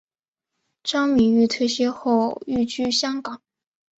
[0.81, 3.43] 张敏钰退休后寓居香港。